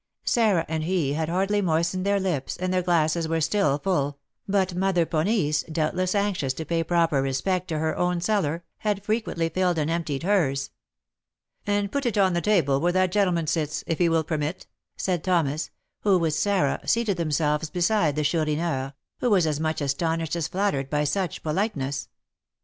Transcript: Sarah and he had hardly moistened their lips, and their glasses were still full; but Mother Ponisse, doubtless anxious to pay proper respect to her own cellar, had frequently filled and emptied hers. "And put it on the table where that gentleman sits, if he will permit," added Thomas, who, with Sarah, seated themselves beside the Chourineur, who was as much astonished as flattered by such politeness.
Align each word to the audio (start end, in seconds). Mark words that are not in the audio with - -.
Sarah 0.25 0.65
and 0.67 0.83
he 0.85 1.13
had 1.13 1.29
hardly 1.29 1.61
moistened 1.61 2.07
their 2.07 2.19
lips, 2.19 2.57
and 2.57 2.73
their 2.73 2.81
glasses 2.81 3.27
were 3.27 3.39
still 3.39 3.77
full; 3.77 4.17
but 4.47 4.73
Mother 4.73 5.05
Ponisse, 5.05 5.63
doubtless 5.71 6.15
anxious 6.15 6.53
to 6.53 6.65
pay 6.65 6.83
proper 6.83 7.21
respect 7.21 7.67
to 7.67 7.77
her 7.77 7.95
own 7.95 8.19
cellar, 8.19 8.63
had 8.79 9.03
frequently 9.05 9.47
filled 9.47 9.77
and 9.77 9.91
emptied 9.91 10.23
hers. 10.23 10.71
"And 11.67 11.91
put 11.91 12.07
it 12.07 12.17
on 12.17 12.33
the 12.33 12.41
table 12.41 12.79
where 12.79 12.93
that 12.93 13.11
gentleman 13.11 13.45
sits, 13.45 13.83
if 13.85 13.99
he 13.99 14.09
will 14.09 14.23
permit," 14.23 14.65
added 15.07 15.23
Thomas, 15.23 15.69
who, 15.99 16.17
with 16.17 16.33
Sarah, 16.33 16.79
seated 16.83 17.17
themselves 17.17 17.69
beside 17.69 18.15
the 18.15 18.23
Chourineur, 18.23 18.95
who 19.19 19.29
was 19.29 19.45
as 19.45 19.59
much 19.59 19.81
astonished 19.81 20.35
as 20.35 20.47
flattered 20.47 20.89
by 20.89 21.03
such 21.03 21.43
politeness. 21.43 22.09